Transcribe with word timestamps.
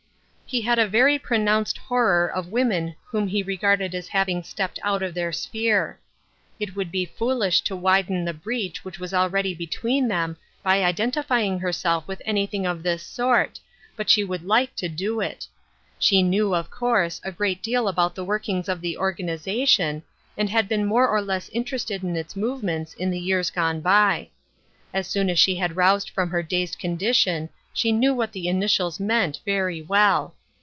He 0.51 0.63
had 0.63 0.79
a 0.79 0.85
very 0.85 1.17
pronounced 1.17 1.77
horror 1.77 2.27
of 2.27 2.49
women 2.51 2.95
whom 3.05 3.25
he 3.25 3.41
regarded 3.41 3.95
as 3.95 4.09
having 4.09 4.43
stepped 4.43 4.79
out 4.83 5.01
of 5.01 5.13
their 5.13 5.31
sphere. 5.31 5.97
It 6.59 6.75
would 6.75 6.91
be 6.91 7.05
foolish 7.05 7.61
to 7.61 7.73
widen 7.77 8.25
the 8.25 8.33
breach 8.33 8.83
which 8.83 8.99
was 8.99 9.13
already 9.13 9.53
between 9.55 10.09
them, 10.09 10.35
by 10.61 10.83
identifying 10.83 11.57
herself 11.59 12.05
with 12.05 12.21
anything 12.25 12.65
of 12.65 12.83
this 12.83 13.01
sort, 13.01 13.61
but 13.95 14.09
she 14.09 14.25
would 14.25 14.43
like 14.43 14.75
to 14.75 14.89
do 14.89 15.21
it. 15.21 15.47
She 15.97 16.21
knew, 16.21 16.53
of 16.53 16.69
course, 16.69 17.21
a 17.23 17.31
great 17.31 17.63
deal 17.63 17.87
about 17.87 18.13
the 18.13 18.25
workings 18.25 18.67
of 18.67 18.81
the 18.81 18.97
organization, 18.97 20.03
and 20.37 20.49
had 20.49 20.67
been 20.67 20.85
more 20.85 21.07
or 21.07 21.21
less 21.21 21.47
interested 21.53 22.03
in 22.03 22.17
its 22.17 22.35
movements 22.35 22.93
in 22.95 23.09
the 23.09 23.21
years 23.21 23.49
gone 23.51 23.79
by. 23.79 24.27
As 24.93 25.07
soon 25.07 25.29
as 25.29 25.39
she 25.39 25.55
had 25.55 25.77
roused 25.77 26.09
from 26.09 26.29
her 26.29 26.43
dazed 26.43 26.77
condition 26.77 27.47
she 27.73 27.93
knew 27.93 28.13
what 28.13 28.33
the 28.33 28.47
ini 28.47 28.65
tials 28.65 28.99
meant, 28.99 29.39
very 29.45 29.81
well. 29.81 30.35